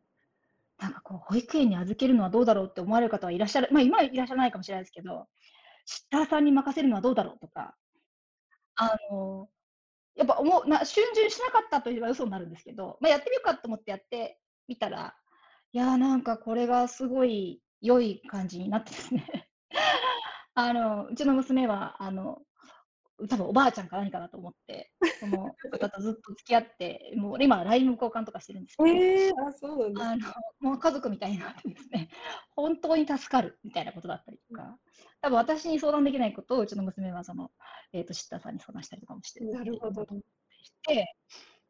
[0.78, 5.26] なんかこう、保育園に預けるのはどうだろうって思われる方はいらっしゃる、まあ今はいらっしゃらないかもしれないですけど、
[5.86, 7.76] シッターさんに任せるのはどうだろうとか、
[8.76, 9.48] あの、
[10.16, 15.14] やっぱ思う、な、逡巡しなかったと言えば嘘になるんですけど、まあやってみようかと思ってやってみたら、
[15.72, 19.48] いやーなんかこれがすごい良い感じになってですね。
[20.54, 22.42] あの、うちの娘は、あの、
[23.28, 30.28] 多分おばあちゃんか何かだと思って、その方とずっと付き合って、もう俺今 LINE の交換とかしてるんですけど、ええ、あ、そうなんです。
[30.28, 32.08] あの、もう家族みたいになってですね、
[32.50, 34.76] 本当に助かるみたいなことだったりとか、
[35.20, 37.50] 多分私に相談できないことをうちの娘はその、
[37.92, 40.02] えっと、シッターさんに相談したりとかもしてるなるほど。
[40.02, 41.14] して、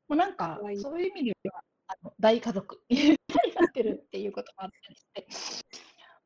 [0.08, 3.14] もうなんかそういう意味では、あの大家族にな
[3.68, 5.26] ってるっていうこともあったりして、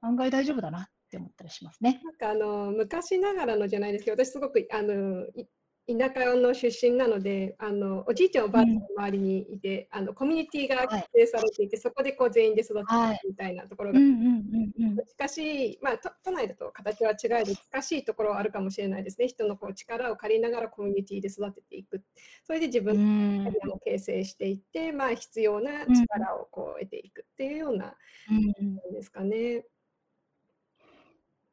[0.01, 2.01] 案外大丈夫だなって思ったりしますね。
[2.05, 5.47] なんかあの昔ながらのじゃないですけど、私すごくあのい
[5.89, 14.97] 田舎の出身なので、あのおじいちゃんおばあちゃんの周りにいて、あのコミュニティがはい形成されていて、そこでこう全員で育っていはいくみたいなところがうんうんうんうん。
[14.97, 15.39] 難し
[15.73, 19.29] い、まあ、都都内だと形は違いで難しいところはあるかもしれないですね。
[19.29, 22.03] 人のこう力を借りながらコミュニティで育てていく。
[22.45, 27.95] それで自う分のキャんリアも形成していって、まあ、必要な力をこう得ていくっていうような、
[28.31, 29.65] うんですかね。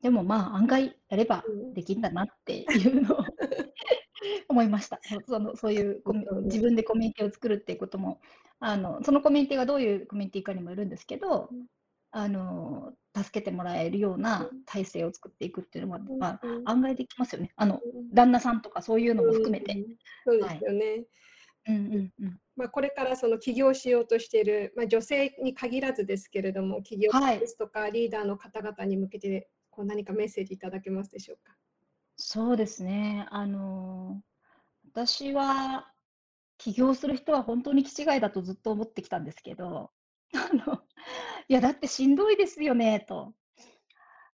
[0.05, 1.73] でもまあ案外やればうん。
[1.73, 3.23] できるんだなっていうのを
[4.49, 4.99] 思いました。
[5.01, 6.03] そそのそういう
[6.43, 8.21] 自分でコミュニティを作るっていうことも
[8.59, 11.65] あのそのコミュニティがどういうコミュニティかにもよるんですけどうん。
[12.11, 17.51] あの助けてもらえるような体制を作っていくっていうのも、まあ、うん案外できますよね。
[17.55, 19.73] あのうん旦那さんとかそういうのも含めて。
[19.73, 19.97] うん。
[20.23, 21.05] そうですよね。
[21.67, 22.39] うんうんうん。
[22.55, 27.39] まあ、これからその起業しようとしている、まあ、女性に限らずですけれども、起業はい。
[27.39, 31.55] ですとかリーダーの方々に向けてこう何かメッセージいただけますでしょうか？
[32.17, 33.27] そうですね。
[33.29, 34.21] あの
[34.93, 35.91] 私は
[36.57, 39.91] 起業する人は本当に気違いだとずっと思ってきたんですけど、
[40.33, 40.83] あの、
[41.49, 43.35] いや、だってしんどいですよねと。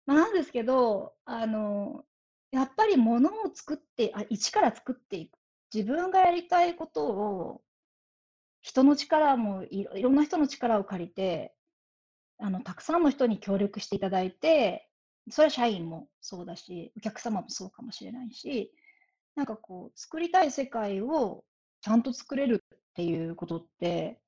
[0.07, 2.07] まあ、なんですけど、あの、
[2.53, 5.39] やっぱりものを作って、あ、一から作っていく。
[5.75, 7.63] 自分がやりたいことを、
[8.63, 11.55] 人の力もいろいろんな人の力を借りて、
[12.39, 14.89] あの、たくさんの人に協力していただいて、
[15.31, 18.73] それは社員もそうだし、お客様もそうかもしれないし、
[19.35, 21.45] なんかこう、作りたい世界を
[21.81, 24.21] ちゃんと作れるっていうことって、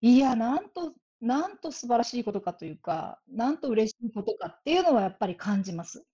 [0.00, 6.04] いや、なんと、なんと素晴らしいことかというか、なんと嬉しいことかっていうのはやっぱり感じます。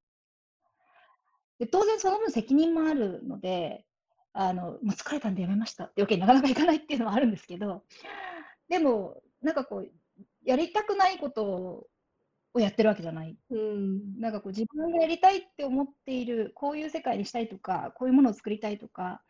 [1.58, 3.84] で、当然その分責任もあるので、
[4.32, 7.84] あの、もう疲れたんでやめましたってわけになかなかいかないっていうのはあるんですけど、
[8.68, 9.90] でも、なんかこう、
[10.44, 11.86] やりたくないことを
[12.54, 13.36] をやってるわけじゃない。
[13.50, 19.22] うんなんかこう自分がやりたいって思っている、こういう世界にしたいとか、こういうものを作りたいとか、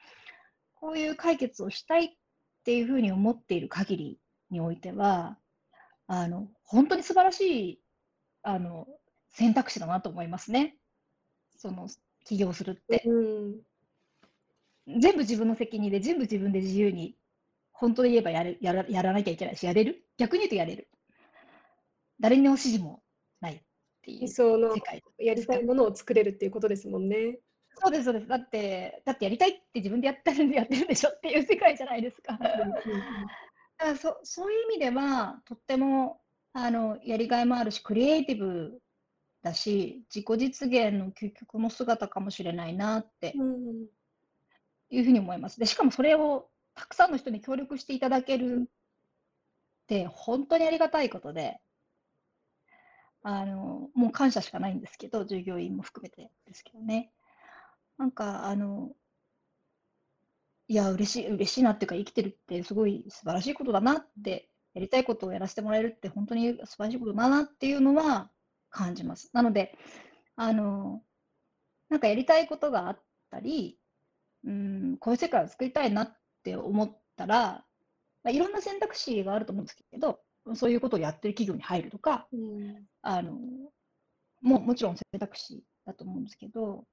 [0.74, 2.08] こういう解決をしたいっ
[2.64, 5.38] ていうふうに思っている限りにおいては、
[6.06, 7.80] あの、本当に素晴らしい、
[8.42, 8.86] あの、
[9.30, 10.76] 選択肢だなと思いますね。
[11.56, 11.88] その、
[12.26, 13.02] 起業するって。
[13.06, 13.60] うん
[14.86, 17.16] 全部自分の責任で、全部自分で自由に、
[17.72, 20.88] 本当で言えばやるやらやらなきゃいけないし、やれる逆に言うとやれる。
[22.20, 23.02] 誰の指示も
[24.04, 27.38] っていう理想の世界やりたいものを作れるっていうことですもんね。
[27.76, 28.28] そうです、そうです。
[28.28, 32.34] だって、だってやりたいって自分でやってるんでやってるんでしょっていう世界じゃないですか。
[32.34, 32.54] だか
[33.78, 36.20] らそそういう意味では、とっても
[36.52, 38.78] あのやりがいもあるし、クリエイティブ
[39.42, 43.86] だし、自己実現の究極の姿かもしれないなってうん
[44.90, 45.58] いうふうに思います。
[45.58, 51.60] で、しかもそれをたくさんの人に協力していただけるって、本当にありがたいことで、
[53.24, 57.10] あの、もう感謝しかないんですけど、従業員も含めてですけどね。
[57.96, 58.92] なんか、あの、
[60.68, 68.30] いや、嬉しい、嬉しいなっていうか、生きてるってすごい素晴らしいことだなってやりたいことをやらせてもらえるって本当に素晴らしいことだなっていうのは
[68.68, 69.30] 感じます。
[69.32, 69.78] なので、
[70.36, 71.02] あの、
[71.88, 73.78] なんかやりたいことがあったり、
[74.44, 77.64] うん、こういう世界を作りたいなって思ったら、
[78.22, 80.20] まあ、いろんな選択肢があると思うんですけど、
[80.54, 83.32] そういうことをやってる企業に入るとか、うん、あの
[84.42, 86.84] ももちろん選択肢だと思うんですけど、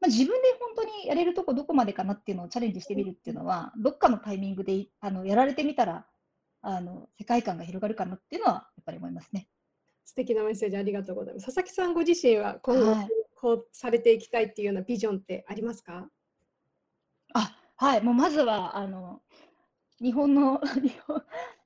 [0.00, 6.06] まあ、自分で本当にやれるとこどこまでかなっていうのをチャレンジしてみるっていうのは、どっかのタイミングであのやられてみたら
[6.62, 9.48] あの、世界観が広がるかなっていうのは、やっぱり思いますね。
[10.04, 11.46] 素敵なメッセージありがとうございます。
[11.46, 16.08] 佐々木さんご自身は今後、こうされていきたいっていうようなビジョンってありますか？
[17.32, 19.22] あはい、もうまずはあの
[20.02, 21.22] 日本の日本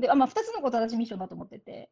[0.00, 1.90] であ、まあ、2つのこと私ミッションだと思ってて、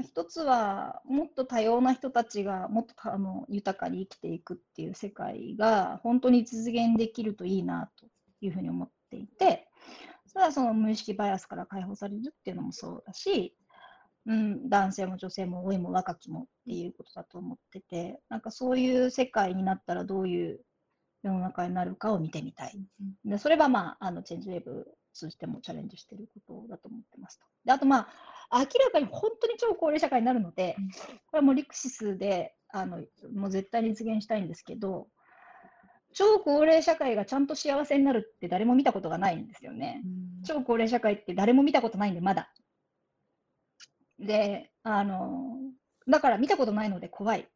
[0.00, 8.06] 一つはもっと多様な人たちがもっとあの豊かに生きていくっていう世界が本当に実現できるといいなと
[8.40, 9.68] いうふうに思っていて、
[10.26, 13.54] それはその無意識バイアスから解放されるっていうのもそうだし、
[14.24, 20.60] うん、男性も女性も老いも若きもっていうことだと思ってて、なんかそういう世界になったらどういう
[21.22, 22.80] 世の中になるかを見てみたい。
[23.24, 27.46] でそれはまあ、あのチェンジウェーブ通じてもチャレンジしてることだと思ってますと。
[27.64, 28.08] であとま
[28.50, 30.76] あ、明らかに本当に超高齢社会になるので、
[31.26, 32.98] これはもうリクシスであの
[33.34, 35.08] もう絶対に実現したいんですけど、
[36.14, 40.02] 超高齢社会がちゃんと幸せになるって誰も見たことがないんですよね。
[40.44, 42.52] 超高齢社会って誰も見たことないんで、まだ。
[44.18, 45.58] で、あの、
[46.08, 47.48] だから見たことないので怖い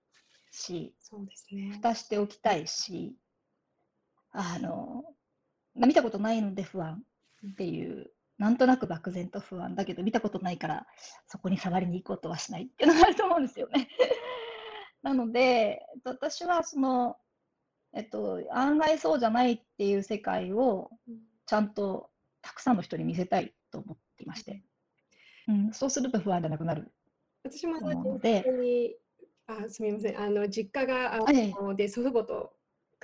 [0.50, 1.70] し、そうですね。
[1.72, 3.16] 蓋しておきたいし、
[4.32, 5.04] あの、
[5.74, 7.02] 見たことないので不安
[7.50, 10.86] っていう、なんとなく漠然と不安だけど、見たことないから、
[11.26, 13.88] そこに触りに行こうとはしないっていうのがあると思うんですよね。
[15.02, 17.16] なので、私はその、
[17.92, 20.90] えっと、案外そうじゃないっていう世界を
[21.46, 22.10] ちゃんと
[22.42, 24.62] たくさんの人に見せたいと思っていまして、
[25.48, 26.92] うん、そうすると不安じゃなくなる。
[27.44, 28.44] 私もので。
[29.48, 30.20] あすみません。
[30.20, 31.18] あの実家があ
[31.62, 32.55] ので祖父母と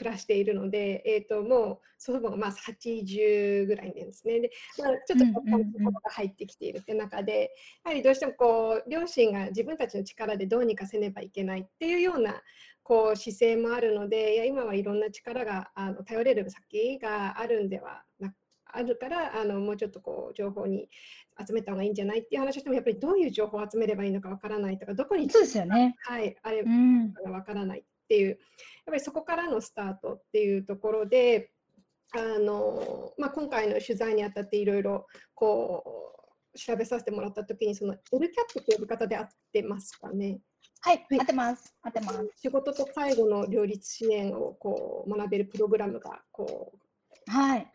[0.02, 4.40] 暮らしているので、えーと、もう祖父母がまあ80ぐらいなんですね。
[4.40, 7.52] でまあ、ちょっとこうが入ってきているって中で、
[7.84, 12.42] やはりどうしてもこう両親が自分たちの力でどうにかせねばいけないっていうような
[12.82, 18.34] こう姿勢もあるのでいや今はいろんな力があの頼れる先があるんではな
[18.74, 20.88] あるからあのもうちょっとこう情報に
[21.46, 28.36] 集めた方がいいんじゃないっていう話をしてもやっぱりどういう情報を集めればいいのかわからないとかどこにそうですよね、はい、あれかわからないっていう、やっ
[28.86, 31.50] ぱりそこからのスタートっていうところで
[32.14, 35.82] あの、まあ、今回の取材にあたっていろいろこ
[36.54, 37.98] う調べさせてもらった時にその LCAP
[38.66, 40.40] という呼び方で合ってますかね？
[40.82, 41.74] はい、合ってます。
[41.80, 42.30] 合ってます。
[42.36, 47.66] 仕事と介護の両立支援をこう学べるプログラムがこう、はい、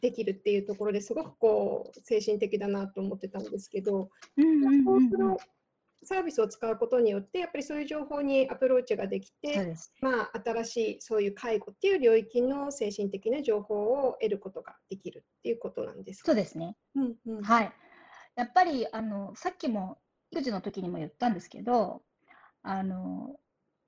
[0.00, 4.10] できるっていうところですごくこう精神的だなと思ってたんですけど、
[6.02, 17.72] サービスを使うことによってやっぱりそういう情報にアプローチができてまあ、新しいそういう介護っていう領域の精神的な情報を得ることができるっていうことなんですか、そうですね、うんうん、はい。
[18.36, 19.98] やっぱりあのさっきも
[20.30, 22.02] 育児の時にも言ったんですけど
[22.62, 23.36] あの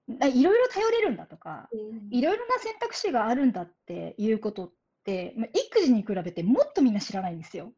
[0.09, 1.69] いろいろ頼れるんだとか、
[2.11, 4.73] いろいろな選択肢があるんだっていうことっ
[5.05, 7.73] て、まあ、育児に比べてもっとみんな知らないんですよ、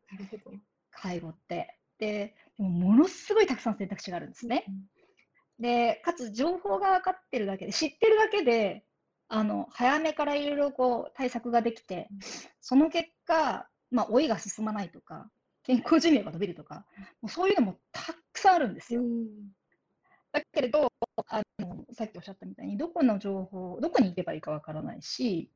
[0.91, 1.79] 介護って。
[1.99, 4.65] で、でもものすごいたくさん選択肢があるんですね。
[4.69, 8.85] うん、で、かつ情報が分かってるだけで、知ってるだけで、
[9.29, 12.09] あの早めからいろいろこう対策ができて、
[12.61, 15.31] その結果、まあ、老いが進まないとか、
[15.63, 16.85] 健康寿命が伸びるとか、
[17.23, 19.03] もうそういうのもたくさんあるんですよ。
[19.03, 19.27] うん
[20.33, 20.89] だけれど
[21.29, 25.49] あの、さっきおっしゃったみたいに、どこの情報、どこに行けばいいかわからないし、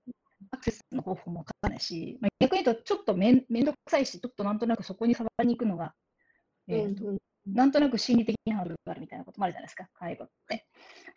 [0.52, 5.94] アクセスの方法もわからないし、まあ、逆に言うと、ちょっとめめんどくさいし、ちょっとなんとなくそこに触りに行くのが、
[6.68, 7.18] えーと、うんうん、
[7.54, 10.66] なんとなく心理的にハードルがあるみたいなこともあるじゃないですか、介護って。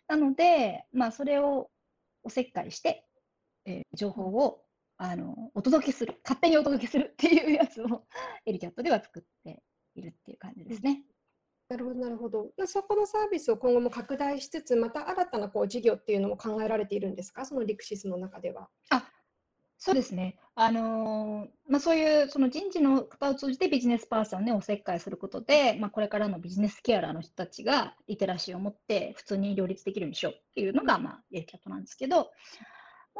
[0.08, 1.70] なので、まあ、それを
[2.22, 3.06] おせっかいして、
[3.64, 4.62] えー、情報を
[4.96, 8.06] あのお届けする、勝手にお届けするっていうやつを
[8.46, 9.62] エリキャットでは作って
[9.94, 11.04] いるっていう感じですね。
[11.68, 12.52] なるほど、なるほど。
[12.66, 18.68] そこのサービスを今後も拡大しつつ、また新たなこう事業っていうのも考えられているんですか、そのリクシスの中では。
[18.90, 19.10] あ
[19.84, 20.36] そうですね。
[20.54, 32.28] あのー、まあ、そういうその人事の方を通じてビジネスパーソンを、ね、おせっかいすることで、まあ、これからのビジネスケアラーの人たちがリテラシーを持って普通に両立できるようにしようっていうのが、まあ、エルキャットなんですけど、もう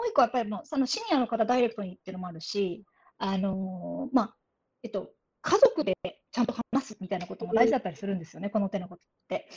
[0.08, 2.84] 一個はやっぱりもうそのシニアの方ダイレクトにっていうのもあるし、
[3.18, 4.36] あのー、まあ、
[4.84, 5.10] えっと、
[5.40, 5.94] 家族で
[6.30, 9.48] ちゃんと話すみたいなことも大事だったりするんですよね、この手のことって。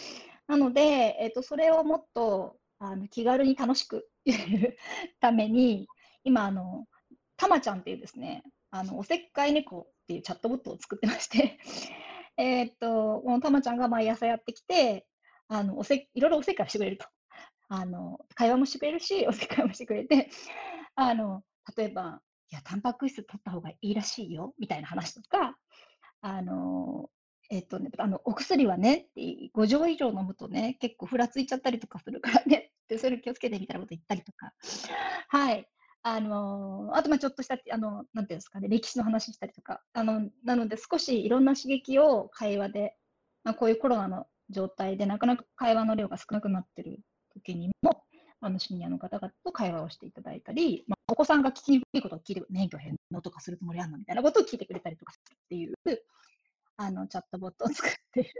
[0.47, 4.09] なので、えっと、それをもっとあの気軽に楽しく
[5.21, 5.87] ために、
[6.23, 6.87] 今、あの、
[7.37, 11.59] たまちゃんっていうですね、あのおせっかい猫っていうチャットボットを作ってまして、
[12.37, 15.05] えっと、もうたまちゃんが毎朝やってきて、
[15.47, 17.07] あの、おせいろいろおせっかいしてくれると。
[17.67, 20.29] あの、会話もしてくれるし、おせっかいもしてくれて、
[20.95, 21.43] あの、
[21.75, 22.21] 例えば、
[22.51, 25.57] いや、タンパク質取った方がいいらしいよ、みたいな話とか、
[26.21, 27.09] あの、
[27.49, 34.53] えっとね、あの、お薬はね、5錠以上飲むとね、結構ふらついちゃったりとかするからね、で、それ気をつけてみたいなこと言ったりとか、
[35.29, 35.67] はい。
[36.07, 42.95] あの、あと、ま、ちょっとした、あの、なんていうんですかね、歴史の話したりとか、あの、なので少しいろんな刺激を会話で、
[43.43, 46.99] ま、こういうコロナの状態でなかなか会話の量が少なくなってる
[47.33, 48.03] 時にも、
[48.39, 53.97] あの、シニアの方々と会話をしていただいたり、ま、お子さんが聞きにくいことを聞いて免許返納とかするつもりあんの？
[53.97, 55.73] みたいなことを聞いてくれたりとかするっていう、
[56.77, 58.31] あの、チャットボットを作ってるっ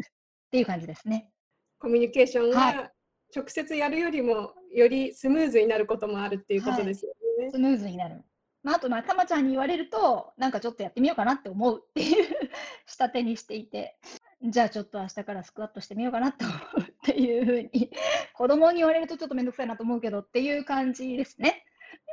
[0.51, 1.32] ていう感じですね。
[1.80, 2.91] コミュニケーションはい。
[3.34, 6.80] が直接やるよりも、よりスムーズになることもあるっていうこはい。
[6.80, 7.51] とですよね。
[7.51, 8.23] スムーズになる。
[8.63, 12.49] ま、あと、ま、たまちゃんに言われると、なんかちょっとやってみようかなって思うっていう
[12.88, 13.97] 下手にしていて、
[14.41, 17.91] じゃあちょっと明日からスクワットしてみようかなと思うっていう風に、
[18.34, 21.63] 子供に言われるとちょっとめんどくさいなと思うけどっていう感じですね。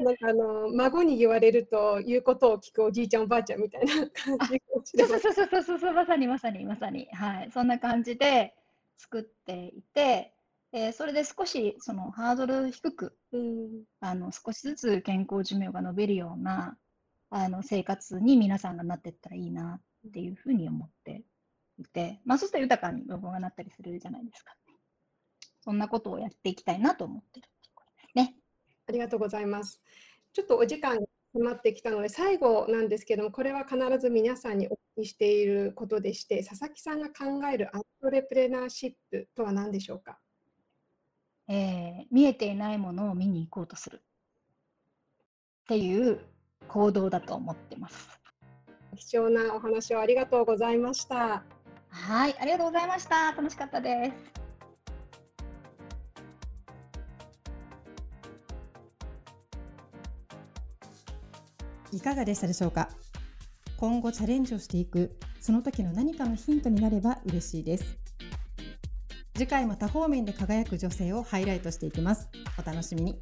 [0.01, 4.61] なんかあの、孫に言われると言うことを聞くおじいちゃんおばあちゃんみたいな感あ、じ
[4.99, 5.09] そう。
[5.09, 7.51] そうそうそうそう、まさにまさにまさに、はい。
[7.51, 8.55] そんな感じで
[8.99, 10.35] 作っていて、
[10.75, 13.85] え、それで少しそのハードル低く、うん。
[14.01, 16.79] あの、少しずつ健康寿命が伸びるような、
[17.29, 21.25] あの、生活に皆さんがなってったらいいなっていう風に思って
[21.79, 24.57] いて、ま、そうすると豊かに老後がなったりするじゃないですか。
[25.61, 28.37] そんなことをやっていきたいなと思ってるっていうことですね。
[28.89, 29.83] ありがとうございます。
[30.33, 40.22] ちょっとお時間が迫ってきたので、最後なんですけども、これは必ず皆さんにお聞きしていることでして、佐々木さんが考えるアントレプレナーシップとは何でしょうか？
[41.55, 41.57] え
[42.05, 44.01] え、見えていないものを見に行こうとする。
[45.65, 46.21] っていう
[46.67, 48.09] 行動だと思ってます。
[48.97, 51.45] 貴重なお話をありがとうございました。
[51.91, 53.33] はい、ありがとうございました。
[53.33, 54.11] 楽しかったで
[61.91, 61.97] す。
[61.97, 62.89] いかがでしたでしょうか？
[63.77, 67.99] 今後チャレンジをしていくその時の何かのヒントになれば嬉しいです
[69.43, 72.29] 次回も多方面で輝く女性をハイライトしていきます。
[72.57, 73.19] お楽しみに。